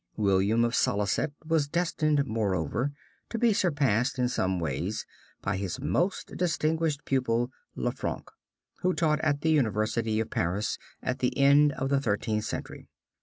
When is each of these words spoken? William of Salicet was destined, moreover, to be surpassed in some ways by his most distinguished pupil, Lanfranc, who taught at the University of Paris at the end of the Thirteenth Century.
William 0.17 0.65
of 0.65 0.73
Salicet 0.73 1.31
was 1.45 1.67
destined, 1.67 2.25
moreover, 2.25 2.91
to 3.29 3.37
be 3.37 3.53
surpassed 3.53 4.17
in 4.17 4.27
some 4.27 4.59
ways 4.59 5.05
by 5.43 5.57
his 5.57 5.79
most 5.79 6.35
distinguished 6.37 7.05
pupil, 7.05 7.51
Lanfranc, 7.77 8.27
who 8.79 8.95
taught 8.95 9.19
at 9.19 9.41
the 9.41 9.51
University 9.51 10.19
of 10.19 10.31
Paris 10.31 10.79
at 11.03 11.19
the 11.19 11.37
end 11.37 11.73
of 11.73 11.89
the 11.89 12.01
Thirteenth 12.01 12.45
Century. 12.45 12.89